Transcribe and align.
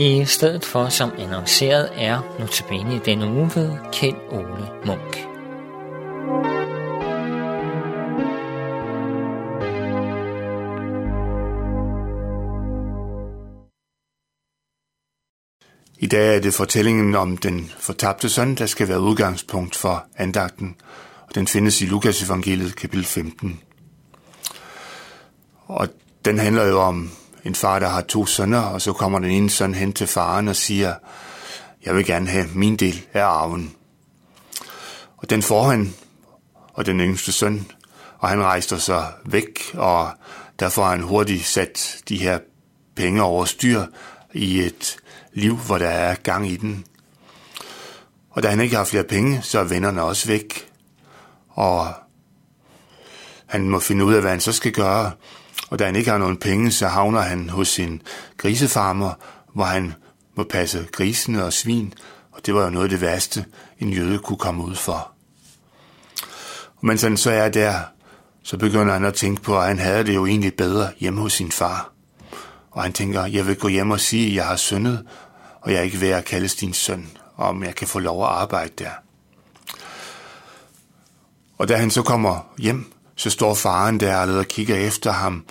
I 0.00 0.24
stedet 0.24 0.64
for, 0.64 0.88
som 0.88 1.12
annonceret, 1.18 1.90
er 1.94 2.36
nu 2.40 2.46
tilbage 2.46 2.96
i 2.96 2.98
denne 2.98 3.26
uge 3.26 3.50
ved 3.54 3.76
Kjeld 3.92 4.16
Ole 4.30 4.68
Munk. 4.86 5.16
I 15.98 16.06
dag 16.06 16.36
er 16.36 16.40
det 16.40 16.54
fortællingen 16.54 17.14
om 17.14 17.36
den 17.36 17.70
fortabte 17.78 18.28
søn, 18.28 18.54
der 18.54 18.66
skal 18.66 18.88
være 18.88 19.00
udgangspunkt 19.00 19.76
for 19.76 20.04
andagten, 20.16 20.76
og 21.28 21.34
den 21.34 21.46
findes 21.46 21.80
i 21.80 21.86
Lukas 21.86 22.22
evangeliet 22.22 22.76
kapitel 22.76 23.04
15. 23.04 23.60
Og 25.66 25.88
den 26.24 26.38
handler 26.38 26.66
jo 26.66 26.80
om 26.80 27.10
en 27.48 27.54
far, 27.54 27.78
der 27.78 27.88
har 27.88 28.00
to 28.00 28.26
sønner, 28.26 28.60
og 28.60 28.82
så 28.82 28.92
kommer 28.92 29.18
den 29.18 29.30
ene 29.30 29.50
søn 29.50 29.74
hen 29.74 29.92
til 29.92 30.06
faren 30.06 30.48
og 30.48 30.56
siger, 30.56 30.94
jeg 31.84 31.96
vil 31.96 32.06
gerne 32.06 32.28
have 32.28 32.46
min 32.54 32.76
del 32.76 33.06
af 33.12 33.24
arven. 33.24 33.74
Og 35.16 35.30
den 35.30 35.42
får 35.42 35.62
han, 35.62 35.94
og 36.74 36.86
den 36.86 37.00
yngste 37.00 37.32
søn, 37.32 37.66
og 38.18 38.28
han 38.28 38.42
rejste 38.42 38.80
sig 38.80 39.12
væk, 39.24 39.60
og 39.74 40.10
derfor 40.60 40.82
har 40.82 40.90
han 40.90 41.02
hurtigt 41.02 41.46
sat 41.46 41.96
de 42.08 42.16
her 42.16 42.38
penge 42.96 43.22
over 43.22 43.44
styr 43.44 43.82
i 44.34 44.60
et 44.60 44.96
liv, 45.32 45.56
hvor 45.56 45.78
der 45.78 45.88
er 45.88 46.14
gang 46.14 46.48
i 46.48 46.56
den. 46.56 46.84
Og 48.30 48.42
da 48.42 48.48
han 48.48 48.60
ikke 48.60 48.76
har 48.76 48.84
flere 48.84 49.04
penge, 49.04 49.42
så 49.42 49.58
er 49.58 49.64
vennerne 49.64 50.02
også 50.02 50.28
væk. 50.28 50.70
Og 51.48 51.92
han 53.46 53.68
må 53.68 53.78
finde 53.78 54.04
ud 54.04 54.14
af, 54.14 54.20
hvad 54.20 54.30
han 54.30 54.40
så 54.40 54.52
skal 54.52 54.72
gøre. 54.72 55.12
Og 55.70 55.78
da 55.78 55.84
han 55.84 55.96
ikke 55.96 56.10
har 56.10 56.18
nogen 56.18 56.36
penge, 56.36 56.70
så 56.70 56.88
havner 56.88 57.20
han 57.20 57.48
hos 57.48 57.68
sin 57.68 58.02
grisefarmer, 58.36 59.12
hvor 59.54 59.64
han 59.64 59.94
må 60.34 60.44
passe 60.44 60.88
grisene 60.92 61.44
og 61.44 61.52
svin. 61.52 61.94
Og 62.32 62.46
det 62.46 62.54
var 62.54 62.64
jo 62.64 62.70
noget 62.70 62.84
af 62.84 62.90
det 62.90 63.00
værste, 63.00 63.44
en 63.78 63.90
jøde 63.90 64.18
kunne 64.18 64.38
komme 64.38 64.64
ud 64.64 64.74
for. 64.74 65.12
Og 66.76 66.86
mens 66.86 67.02
han 67.02 67.16
så 67.16 67.30
er 67.30 67.48
der, 67.48 67.80
så 68.42 68.56
begynder 68.56 68.92
han 68.92 69.04
at 69.04 69.14
tænke 69.14 69.42
på, 69.42 69.58
at 69.58 69.66
han 69.66 69.78
havde 69.78 70.04
det 70.04 70.14
jo 70.14 70.26
egentlig 70.26 70.54
bedre 70.54 70.90
hjemme 70.98 71.20
hos 71.20 71.32
sin 71.32 71.52
far. 71.52 71.92
Og 72.70 72.82
han 72.82 72.92
tænker, 72.92 73.26
jeg 73.26 73.46
vil 73.46 73.56
gå 73.56 73.68
hjem 73.68 73.90
og 73.90 74.00
sige, 74.00 74.28
at 74.28 74.34
jeg 74.34 74.46
har 74.46 74.56
syndet, 74.56 75.06
og 75.60 75.72
jeg 75.72 75.78
er 75.78 75.82
ikke 75.82 76.00
ved 76.00 76.08
at 76.08 76.24
kaldes 76.24 76.54
din 76.54 76.72
søn, 76.72 77.08
og 77.36 77.48
om 77.48 77.64
jeg 77.64 77.74
kan 77.74 77.88
få 77.88 77.98
lov 77.98 78.22
at 78.24 78.30
arbejde 78.30 78.72
der. 78.78 78.90
Og 81.58 81.68
da 81.68 81.76
han 81.76 81.90
så 81.90 82.02
kommer 82.02 82.52
hjem, 82.58 82.92
så 83.18 83.30
står 83.30 83.54
faren 83.54 84.00
der 84.00 84.38
og 84.38 84.46
kigger 84.46 84.76
efter 84.76 85.12
ham, 85.12 85.44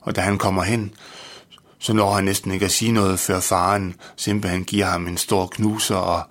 og 0.00 0.16
da 0.16 0.20
han 0.20 0.38
kommer 0.38 0.62
hen, 0.62 0.94
så 1.78 1.92
når 1.92 2.12
han 2.12 2.24
næsten 2.24 2.52
ikke 2.52 2.64
at 2.64 2.72
sige 2.72 2.92
noget, 2.92 3.20
før 3.20 3.40
faren 3.40 3.94
simpelthen 4.16 4.64
giver 4.64 4.86
ham 4.86 5.06
en 5.06 5.16
stor 5.16 5.46
knuser 5.46 5.96
og 5.96 6.22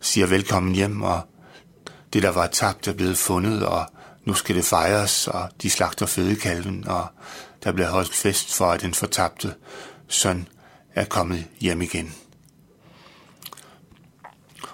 siger 0.00 0.26
velkommen 0.26 0.74
hjem, 0.74 1.02
og 1.02 1.20
det, 2.12 2.22
der 2.22 2.30
var 2.30 2.46
tabt, 2.46 2.88
er 2.88 2.92
blevet 2.92 3.18
fundet, 3.18 3.66
og 3.66 3.86
nu 4.24 4.34
skal 4.34 4.56
det 4.56 4.64
fejres, 4.64 5.28
og 5.28 5.48
de 5.62 5.70
slagter 5.70 6.06
fødekalven, 6.06 6.88
og 6.88 7.06
der 7.64 7.72
bliver 7.72 7.90
holdt 7.90 8.14
fest 8.14 8.54
for, 8.54 8.66
at 8.66 8.80
den 8.80 8.94
fortabte 8.94 9.54
søn 10.08 10.48
er 10.94 11.04
kommet 11.04 11.46
hjem 11.60 11.82
igen. 11.82 12.14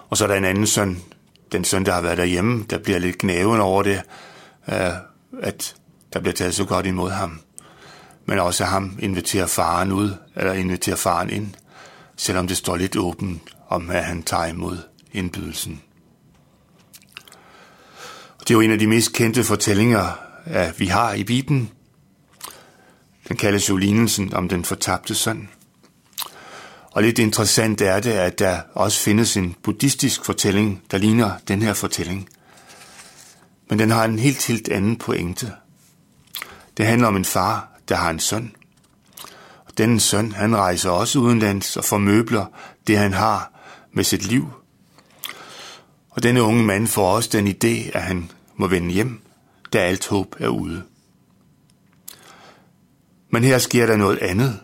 Og 0.09 0.17
så 0.17 0.23
er 0.23 0.27
der 0.27 0.35
en 0.35 0.45
anden 0.45 0.67
søn, 0.67 1.01
den 1.51 1.63
søn, 1.63 1.85
der 1.85 1.93
har 1.93 2.01
været 2.01 2.17
derhjemme, 2.17 2.65
der 2.69 2.77
bliver 2.77 2.99
lidt 2.99 3.17
knæven 3.17 3.59
over 3.59 3.83
det, 3.83 4.01
øh, 4.67 4.93
at 5.41 5.75
der 6.13 6.19
bliver 6.19 6.33
taget 6.33 6.55
så 6.55 6.65
godt 6.65 6.85
imod 6.85 7.11
ham. 7.11 7.39
Men 8.25 8.39
også 8.39 8.65
ham 8.65 8.97
inviterer 8.99 9.47
faren 9.47 9.91
ud, 9.91 10.15
eller 10.35 10.53
inviterer 10.53 10.95
faren 10.95 11.29
ind, 11.29 11.47
selvom 12.15 12.47
det 12.47 12.57
står 12.57 12.77
lidt 12.77 12.97
åbent 12.97 13.41
om, 13.69 13.89
at 13.89 14.05
han 14.05 14.23
tager 14.23 14.45
imod 14.45 14.77
indbydelsen. 15.11 15.81
Det 18.39 18.49
er 18.49 18.53
jo 18.53 18.61
en 18.61 18.71
af 18.71 18.79
de 18.79 18.87
mest 18.87 19.13
kendte 19.13 19.43
fortællinger, 19.43 20.19
at 20.45 20.79
vi 20.79 20.87
har 20.87 21.13
i 21.13 21.23
Bibelen. 21.23 21.71
Den 23.27 23.37
kaldes 23.37 23.69
jo 23.69 23.77
lignelsen 23.77 24.33
om 24.33 24.49
den 24.49 24.65
fortabte 24.65 25.15
søn. 25.15 25.49
Og 26.91 27.03
lidt 27.03 27.19
interessant 27.19 27.81
er 27.81 27.99
det, 27.99 28.11
at 28.11 28.39
der 28.39 28.61
også 28.73 28.99
findes 28.99 29.37
en 29.37 29.55
buddhistisk 29.63 30.25
fortælling, 30.25 30.81
der 30.91 30.97
ligner 30.97 31.31
den 31.47 31.61
her 31.61 31.73
fortælling. 31.73 32.29
Men 33.73 33.79
den 33.79 33.91
har 33.91 34.05
en 34.05 34.19
helt, 34.19 34.45
helt 34.45 34.69
anden 34.69 34.95
pointe. 34.95 35.53
Det 36.77 36.85
handler 36.85 37.07
om 37.07 37.15
en 37.15 37.25
far, 37.25 37.69
der 37.89 37.95
har 37.95 38.09
en 38.09 38.19
søn. 38.19 38.55
Og 39.65 39.77
denne 39.77 39.99
søn, 39.99 40.31
han 40.31 40.55
rejser 40.55 40.89
også 40.89 41.19
udenlands 41.19 41.77
og 41.77 41.85
formøbler 41.85 42.45
det, 42.87 42.97
han 42.97 43.13
har 43.13 43.51
med 43.91 44.03
sit 44.03 44.25
liv. 44.25 44.49
Og 46.09 46.23
denne 46.23 46.43
unge 46.43 46.63
mand 46.63 46.87
får 46.87 47.15
også 47.15 47.29
den 47.33 47.47
idé, 47.47 47.97
at 47.97 48.01
han 48.01 48.31
må 48.55 48.67
vende 48.67 48.91
hjem, 48.91 49.21
da 49.73 49.79
alt 49.79 50.07
håb 50.07 50.35
er 50.39 50.47
ude. 50.47 50.83
Men 53.29 53.43
her 53.43 53.57
sker 53.57 53.85
der 53.85 53.97
noget 53.97 54.17
andet. 54.17 54.59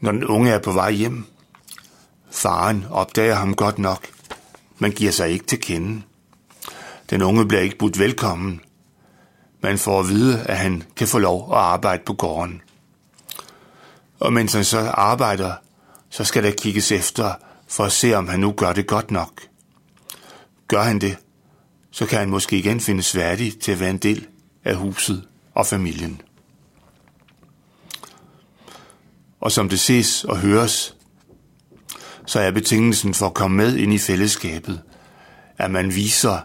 Når 0.00 0.12
den 0.12 0.24
unge 0.24 0.50
er 0.50 0.58
på 0.58 0.72
vej 0.72 0.90
hjem, 0.90 1.24
faren 2.30 2.84
opdager 2.90 3.34
ham 3.34 3.54
godt 3.54 3.78
nok, 3.78 4.08
men 4.78 4.92
giver 4.92 5.12
sig 5.12 5.30
ikke 5.30 5.46
til 5.46 5.60
kende. 5.60 6.02
Den 7.12 7.22
unge 7.22 7.48
bliver 7.48 7.60
ikke 7.60 7.78
budt 7.78 7.98
velkommen. 7.98 8.60
Man 9.60 9.78
får 9.78 10.00
at 10.00 10.08
vide, 10.08 10.42
at 10.42 10.56
han 10.56 10.82
kan 10.96 11.08
få 11.08 11.18
lov 11.18 11.48
at 11.52 11.58
arbejde 11.58 12.02
på 12.06 12.12
gården. 12.12 12.60
Og 14.20 14.32
mens 14.32 14.52
han 14.52 14.64
så 14.64 14.78
arbejder, 14.78 15.54
så 16.10 16.24
skal 16.24 16.42
der 16.42 16.50
kigges 16.50 16.92
efter 16.92 17.34
for 17.68 17.84
at 17.84 17.92
se, 17.92 18.14
om 18.14 18.28
han 18.28 18.40
nu 18.40 18.52
gør 18.52 18.72
det 18.72 18.86
godt 18.86 19.10
nok. 19.10 19.40
Gør 20.68 20.82
han 20.82 20.98
det, 20.98 21.16
så 21.90 22.06
kan 22.06 22.18
han 22.18 22.30
måske 22.30 22.58
igen 22.58 22.80
findes 22.80 23.16
værdig 23.16 23.58
til 23.60 23.72
at 23.72 23.80
være 23.80 23.90
en 23.90 23.98
del 23.98 24.26
af 24.64 24.76
huset 24.76 25.28
og 25.54 25.66
familien. 25.66 26.20
Og 29.40 29.52
som 29.52 29.68
det 29.68 29.80
ses 29.80 30.24
og 30.24 30.38
høres, 30.38 30.96
så 32.26 32.40
er 32.40 32.50
betingelsen 32.50 33.14
for 33.14 33.26
at 33.26 33.34
komme 33.34 33.56
med 33.56 33.76
ind 33.76 33.92
i 33.92 33.98
fællesskabet, 33.98 34.82
at 35.58 35.70
man 35.70 35.94
viser, 35.94 36.38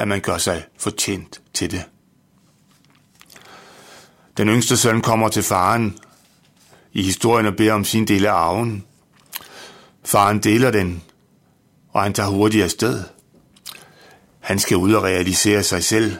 at 0.00 0.08
man 0.08 0.20
gør 0.20 0.38
sig 0.38 0.64
fortjent 0.78 1.42
til 1.54 1.70
det. 1.70 1.84
Den 4.36 4.48
yngste 4.48 4.76
søn 4.76 5.00
kommer 5.00 5.28
til 5.28 5.42
faren 5.42 5.98
i 6.92 7.02
historien 7.02 7.46
og 7.46 7.56
beder 7.56 7.72
om 7.72 7.84
sin 7.84 8.08
del 8.08 8.26
af 8.26 8.32
arven. 8.32 8.84
Faren 10.04 10.38
deler 10.38 10.70
den, 10.70 11.02
og 11.88 12.02
han 12.02 12.12
tager 12.12 12.28
hurtigt 12.28 12.64
afsted. 12.64 13.04
Han 14.40 14.58
skal 14.58 14.76
ud 14.76 14.92
og 14.92 15.02
realisere 15.02 15.62
sig 15.62 15.84
selv. 15.84 16.16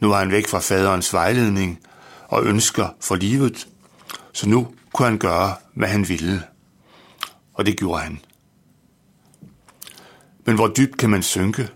Nu 0.00 0.12
er 0.12 0.16
han 0.16 0.30
væk 0.30 0.48
fra 0.48 0.58
faderens 0.58 1.12
vejledning 1.12 1.80
og 2.28 2.44
ønsker 2.44 2.88
for 3.00 3.14
livet, 3.14 3.68
så 4.32 4.48
nu 4.48 4.74
kunne 4.92 5.08
han 5.08 5.18
gøre, 5.18 5.54
hvad 5.74 5.88
han 5.88 6.08
ville. 6.08 6.42
Og 7.54 7.66
det 7.66 7.78
gjorde 7.78 8.02
han. 8.02 8.20
Men 10.44 10.54
hvor 10.54 10.68
dybt 10.68 10.96
kan 10.96 11.10
man 11.10 11.22
synke? 11.22 11.70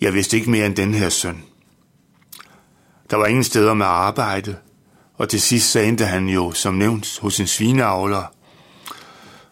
Jeg 0.00 0.14
vidste 0.14 0.36
ikke 0.36 0.50
mere 0.50 0.66
end 0.66 0.76
den 0.76 0.94
her 0.94 1.08
søn. 1.08 1.44
Der 3.10 3.16
var 3.16 3.26
ingen 3.26 3.44
steder 3.44 3.74
med 3.74 3.86
arbejde, 3.86 4.56
og 5.14 5.28
til 5.28 5.40
sidst 5.40 5.70
så 5.70 5.80
endte 5.80 6.04
han 6.06 6.28
jo, 6.28 6.52
som 6.52 6.74
nævnt, 6.74 7.18
hos 7.18 7.40
en 7.40 7.46
svineavler, 7.46 8.34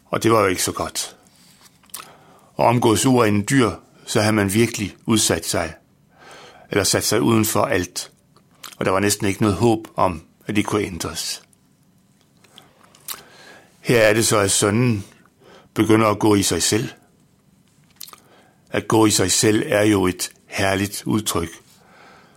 og 0.04 0.22
det 0.22 0.32
var 0.32 0.40
jo 0.40 0.46
ikke 0.46 0.62
så 0.62 0.72
godt. 0.72 1.16
Og 2.54 2.66
omgås 2.66 3.06
ord 3.06 3.28
en 3.28 3.44
dyr, 3.50 3.70
så 4.06 4.20
havde 4.20 4.32
man 4.32 4.54
virkelig 4.54 4.96
udsat 5.06 5.46
sig, 5.46 5.74
eller 6.70 6.84
sat 6.84 7.04
sig 7.04 7.22
uden 7.22 7.44
for 7.44 7.64
alt, 7.64 8.10
og 8.76 8.84
der 8.84 8.90
var 8.90 9.00
næsten 9.00 9.26
ikke 9.26 9.42
noget 9.42 9.56
håb 9.56 9.88
om, 9.96 10.22
at 10.46 10.56
det 10.56 10.66
kunne 10.66 10.82
ændres. 10.82 11.42
Her 13.80 14.00
er 14.00 14.14
det 14.14 14.26
så, 14.26 14.38
at 14.38 14.50
sønnen 14.50 15.04
begynder 15.74 16.06
at 16.06 16.18
gå 16.18 16.34
i 16.34 16.42
sig 16.42 16.62
selv. 16.62 16.88
At 18.70 18.88
gå 18.88 19.06
i 19.06 19.10
sig 19.10 19.32
selv 19.32 19.62
er 19.66 19.82
jo 19.82 20.06
et 20.06 20.32
herligt 20.54 21.02
udtryk, 21.06 21.48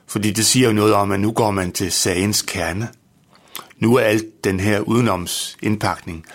fordi 0.07 0.31
det 0.31 0.45
siger 0.45 0.67
jo 0.67 0.73
noget 0.73 0.93
om, 0.93 1.11
at 1.11 1.19
nu 1.19 1.31
går 1.31 1.51
man 1.51 1.71
til 1.71 1.91
sagens 1.91 2.41
kerne. 2.41 2.89
Nu 3.79 3.95
er 3.95 4.01
alt 4.01 4.43
den 4.43 4.59
her 4.59 4.79
udenoms 4.79 5.57
indpakning, 5.61 6.25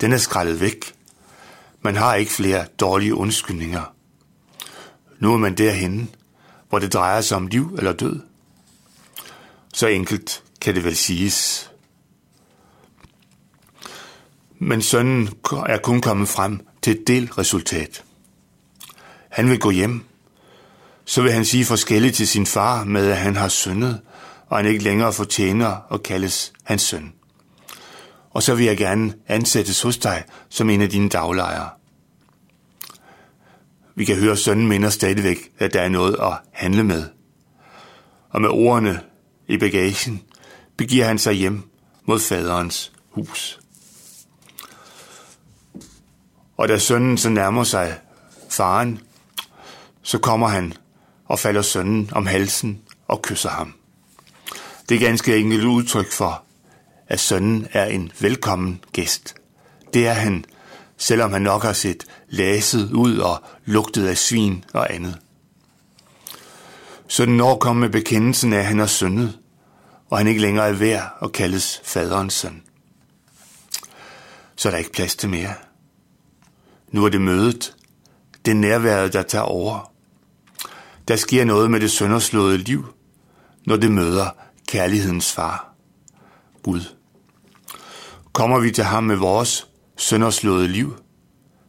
den 0.00 0.12
er 0.12 0.18
skrællet 0.18 0.60
væk. 0.60 0.92
Man 1.82 1.96
har 1.96 2.14
ikke 2.14 2.32
flere 2.32 2.66
dårlige 2.80 3.14
undskyldninger. 3.14 3.94
Nu 5.18 5.32
er 5.34 5.38
man 5.38 5.54
derhenne, 5.54 6.06
hvor 6.68 6.78
det 6.78 6.92
drejer 6.92 7.20
sig 7.20 7.36
om 7.36 7.46
liv 7.46 7.74
eller 7.78 7.92
død. 7.92 8.20
Så 9.74 9.86
enkelt 9.86 10.42
kan 10.60 10.74
det 10.74 10.84
vel 10.84 10.96
siges. 10.96 11.70
Men 14.58 14.82
sønnen 14.82 15.28
er 15.66 15.78
kun 15.78 16.00
kommet 16.00 16.28
frem 16.28 16.66
til 16.82 16.92
et 16.92 17.06
delresultat. 17.06 18.04
Han 19.28 19.50
vil 19.50 19.58
gå 19.58 19.70
hjem. 19.70 20.04
Så 21.04 21.22
vil 21.22 21.32
han 21.32 21.44
sige 21.44 21.64
forskelligt 21.64 22.16
til 22.16 22.28
sin 22.28 22.46
far 22.46 22.84
med, 22.84 23.10
at 23.10 23.16
han 23.16 23.36
har 23.36 23.48
syndet, 23.48 24.00
og 24.48 24.56
han 24.56 24.66
ikke 24.66 24.84
længere 24.84 25.12
fortjener 25.12 25.92
at 25.92 26.02
kaldes 26.02 26.52
hans 26.64 26.82
søn. 26.82 27.12
og 28.30 28.42
så 28.42 28.54
vil 28.54 28.66
jeg 28.66 28.76
gerne 28.76 29.14
ansættes 29.26 29.82
hos 29.82 29.98
dig 29.98 30.24
som 30.48 30.70
en 30.70 30.80
af 30.80 30.90
dine 30.90 31.08
daglejere. 31.08 31.70
Vi 33.94 34.04
kan 34.04 34.16
høre, 34.16 34.32
at 34.32 34.38
sønnen 34.38 34.68
minder 34.68 34.90
stadigvæk, 34.90 35.38
at 35.58 35.74
der 35.74 35.80
er 35.80 35.88
noget 35.88 36.16
at 36.20 36.32
handle 36.52 36.84
med. 36.84 37.04
Og 38.30 38.40
med 38.40 38.48
ordene 38.48 39.00
i 39.48 39.58
bagagen 39.58 40.22
begiver 40.76 41.04
han 41.04 41.18
sig 41.18 41.32
hjem 41.32 41.62
mod 42.04 42.20
faderens 42.20 42.92
hus. 43.10 43.60
Og 46.56 46.68
da 46.68 46.78
sønnen 46.78 47.18
så 47.18 47.28
nærmer 47.28 47.64
sig 47.64 47.98
faren, 48.50 49.00
så 50.02 50.18
kommer 50.18 50.48
han 50.48 50.72
og 51.24 51.38
falder 51.38 51.62
sønnen 51.62 52.10
om 52.12 52.26
halsen 52.26 52.80
og 53.08 53.22
kysser 53.22 53.50
ham. 53.50 53.74
Det 54.88 54.94
er 54.94 55.06
ganske 55.06 55.36
enkelt 55.36 55.62
et 55.62 55.66
udtryk 55.66 56.12
for, 56.12 56.42
at 57.08 57.20
sønnen 57.20 57.66
er 57.72 57.84
en 57.84 58.12
velkommen 58.20 58.84
gæst. 58.92 59.34
Det 59.94 60.06
er 60.06 60.12
han, 60.12 60.44
selvom 60.96 61.32
han 61.32 61.42
nok 61.42 61.62
har 61.62 61.72
set 61.72 62.04
læset 62.28 62.92
ud 62.92 63.18
og 63.18 63.44
lugtet 63.64 64.06
af 64.06 64.18
svin 64.18 64.64
og 64.72 64.94
andet. 64.94 65.18
Sønnen 67.08 67.36
når 67.36 67.58
kom 67.58 67.76
med 67.76 67.88
bekendelsen 67.88 68.52
af, 68.52 68.58
at 68.58 68.66
han 68.66 68.78
har 68.78 68.86
syndet, 68.86 69.38
og 70.10 70.18
han 70.18 70.26
ikke 70.26 70.40
længere 70.40 70.68
er 70.68 70.72
værd 70.72 71.16
at 71.22 71.32
kaldes 71.32 71.80
faderens 71.84 72.34
søn. 72.34 72.62
Så 74.56 74.68
er 74.68 74.70
der 74.70 74.78
ikke 74.78 74.92
plads 74.92 75.16
til 75.16 75.28
mere. 75.28 75.54
Nu 76.88 77.04
er 77.04 77.08
det 77.08 77.20
mødet, 77.20 77.76
det 78.44 78.56
nærværet, 78.56 79.12
der 79.12 79.22
tager 79.22 79.42
over. 79.42 79.93
Der 81.08 81.16
sker 81.16 81.44
noget 81.44 81.70
med 81.70 81.80
det 81.80 81.90
sønderslåede 81.90 82.58
liv, 82.58 82.86
når 83.66 83.76
det 83.76 83.92
møder 83.92 84.30
kærlighedens 84.68 85.32
far, 85.32 85.74
Gud. 86.62 86.80
Kommer 88.32 88.58
vi 88.58 88.70
til 88.70 88.84
ham 88.84 89.04
med 89.04 89.16
vores 89.16 89.66
sønderslåede 89.96 90.68
liv, 90.68 90.96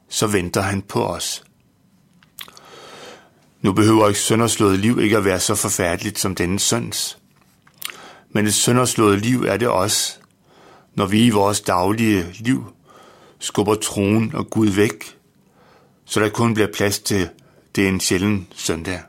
så 0.09 0.27
venter 0.27 0.61
han 0.61 0.81
på 0.81 1.05
os. 1.05 1.43
Nu 3.61 3.73
behøver 3.73 4.07
et 4.07 4.17
sønderslået 4.17 4.79
liv 4.79 4.99
ikke 4.99 5.17
at 5.17 5.25
være 5.25 5.39
så 5.39 5.55
forfærdeligt 5.55 6.19
som 6.19 6.35
denne 6.35 6.59
søns. 6.59 7.17
Men 8.29 8.45
et 8.45 8.53
sønderslået 8.53 9.19
liv 9.19 9.43
er 9.43 9.57
det 9.57 9.67
også, 9.67 10.17
når 10.95 11.05
vi 11.05 11.25
i 11.25 11.29
vores 11.29 11.61
daglige 11.61 12.25
liv 12.33 12.65
skubber 13.39 13.75
troen 13.75 14.35
og 14.35 14.49
Gud 14.49 14.67
væk, 14.67 15.17
så 16.05 16.19
der 16.19 16.29
kun 16.29 16.53
bliver 16.53 16.69
plads 16.73 16.99
til 16.99 17.29
det 17.75 17.87
en 17.87 17.99
sjælden 17.99 18.47
søndag. 18.55 19.01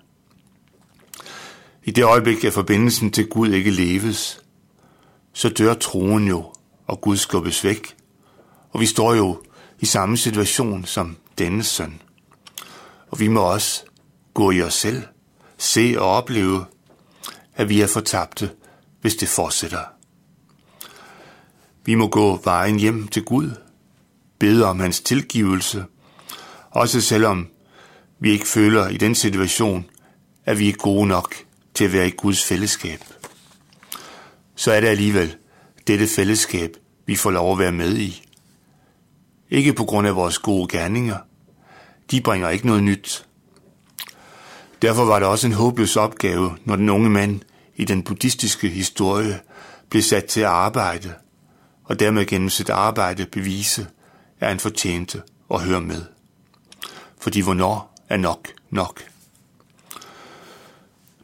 I 1.87 1.91
det 1.91 2.05
øjeblik, 2.05 2.45
at 2.45 2.53
forbindelsen 2.53 3.11
til 3.11 3.29
Gud 3.29 3.49
ikke 3.49 3.71
leves, 3.71 4.41
så 5.33 5.49
dør 5.49 5.75
troen 5.75 6.29
jo, 6.29 6.53
og 6.87 7.01
Gud 7.01 7.17
skubbes 7.17 7.65
væk. 7.65 7.97
Og 8.71 8.81
vi 8.81 8.87
står 8.87 9.15
jo 9.15 9.43
i 9.81 9.87
samme 9.87 10.17
situation 10.17 10.85
som 10.85 11.17
denne 11.39 11.63
søn. 11.63 12.03
Og 13.09 13.21
vi 13.21 13.29
må 13.29 13.41
også 13.41 13.85
gå 14.35 14.51
i 14.51 14.63
os 14.63 14.75
selv, 14.75 15.03
se 15.59 15.95
og 15.99 16.11
opleve, 16.11 16.65
at 17.55 17.69
vi 17.69 17.81
er 17.81 17.87
fortabte, 17.87 18.51
hvis 19.01 19.15
det 19.15 19.29
fortsætter. 19.29 19.85
Vi 21.85 21.95
må 21.95 22.09
gå 22.09 22.41
vejen 22.45 22.79
hjem 22.79 23.09
til 23.09 23.25
Gud, 23.25 23.51
bede 24.39 24.67
om 24.67 24.81
hans 24.81 25.01
tilgivelse, 25.01 25.85
også 26.71 27.01
selvom 27.01 27.49
vi 28.19 28.31
ikke 28.31 28.47
føler 28.47 28.89
i 28.89 28.97
den 28.97 29.15
situation, 29.15 29.87
at 30.45 30.59
vi 30.59 30.69
er 30.69 30.73
gode 30.73 31.07
nok 31.07 31.35
til 31.77 31.85
at 31.85 31.93
være 31.93 32.09
i 32.09 32.15
Guds 32.17 32.45
fællesskab. 32.45 33.01
Så 34.55 34.73
er 34.73 34.81
det 34.81 34.89
alligevel 34.89 35.37
dette 35.87 36.07
fællesskab, 36.07 36.77
vi 37.07 37.17
får 37.17 37.31
lov 37.31 37.53
at 37.53 37.59
være 37.59 37.73
med 37.73 37.97
i. 37.97 38.23
Ikke 39.51 39.73
på 39.73 39.85
grund 39.85 40.09
af 40.09 40.17
vores 40.17 40.39
gode 40.39 40.69
gerninger. 40.69 41.17
De 42.11 42.21
bringer 42.21 42.49
ikke 42.49 42.67
noget 42.67 42.83
nyt. 42.83 43.27
Derfor 44.83 45.05
var 45.05 45.19
det 45.19 45.29
også 45.29 45.47
en 45.47 45.53
håbløs 45.53 45.97
opgave, 45.97 46.57
når 46.65 46.77
den 46.77 46.89
unge 46.89 47.11
mand 47.11 47.41
i 47.77 47.85
den 47.85 48.03
buddhistiske 48.03 48.69
historie 48.69 49.41
blev 49.91 50.03
sat 50.03 50.25
til 50.25 50.41
at 50.41 50.47
arbejde, 50.47 51.15
og 51.85 52.01
dermed 52.01 52.27
gennem 52.27 52.51
sit 52.51 52.71
arbejde 52.71 53.27
bevise, 53.27 53.87
at 54.41 54.49
han 54.49 54.61
fortjente 54.61 55.23
at 55.51 55.61
høre 55.61 55.81
med. 55.81 56.03
Fordi 57.21 57.41
hvornår 57.41 57.95
er 58.09 58.17
nok 58.17 58.49
nok? 58.71 59.16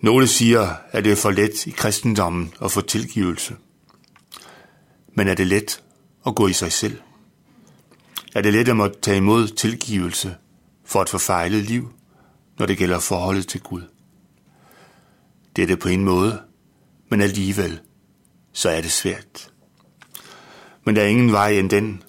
Nogle 0.03 0.27
siger, 0.27 0.69
at 0.91 1.05
det 1.05 1.13
er 1.13 1.17
for 1.17 1.31
let 1.31 1.67
i 1.67 1.71
kristendommen 1.71 2.55
at 2.65 2.73
få 2.73 2.81
tilgivelse. 2.81 3.57
Men 5.15 5.29
er 5.29 5.35
det 5.35 5.47
let 5.47 5.83
at 6.27 6.35
gå 6.35 6.49
i 6.49 6.53
sig 6.53 6.73
selv? 6.73 7.01
Er 8.35 8.41
det 8.41 8.53
let 8.53 8.69
at 8.69 8.77
måtte 8.77 9.01
tage 9.01 9.17
imod 9.17 9.49
tilgivelse 9.49 10.37
for 10.85 11.03
et 11.03 11.09
forfejlet 11.09 11.65
liv, 11.65 11.93
når 12.59 12.67
det 12.67 12.79
gælder 12.79 12.99
forholdet 12.99 13.49
til 13.49 13.61
Gud? 13.61 13.83
Det 15.57 15.63
er 15.63 15.67
det 15.67 15.79
på 15.79 15.89
en 15.89 16.05
måde, 16.05 16.41
men 17.09 17.21
alligevel, 17.21 17.81
så 18.53 18.69
er 18.69 18.81
det 18.81 18.93
svært. 18.93 19.51
Men 20.85 20.97
der 20.97 21.03
er 21.03 21.07
ingen 21.07 21.33
vej 21.33 21.51
end 21.51 21.71
den, 21.71 22.03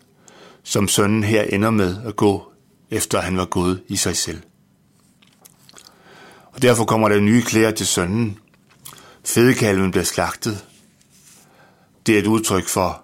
som 0.63 0.87
sønnen 0.87 1.23
her 1.23 1.43
ender 1.43 1.69
med 1.69 2.03
at 2.05 2.15
gå, 2.15 2.53
efter 2.91 3.21
han 3.21 3.37
var 3.37 3.45
gået 3.45 3.83
i 3.87 3.95
sig 3.95 4.17
selv. 4.17 4.41
Og 6.53 6.61
derfor 6.61 6.85
kommer 6.85 7.09
der 7.09 7.19
nye 7.19 7.41
klæder 7.41 7.71
til 7.71 7.87
sønnen. 7.87 8.37
Fedekalven 9.25 9.91
bliver 9.91 10.03
slagtet. 10.03 10.65
Det 12.05 12.15
er 12.15 12.19
et 12.19 12.27
udtryk 12.27 12.67
for, 12.67 13.03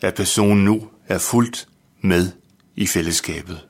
at 0.00 0.14
personen 0.14 0.64
nu 0.64 0.88
er 1.08 1.18
fuldt 1.18 1.68
med 2.00 2.30
i 2.76 2.86
fællesskabet. 2.86 3.67